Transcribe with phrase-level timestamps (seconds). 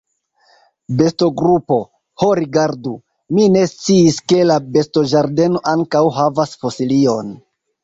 [1.01, 1.77] Bestogrupo:
[2.23, 2.95] "Ho rigardu!
[3.39, 7.33] Mi ne sciis ke la bestoĝardeno ankaŭ havas fosilion!"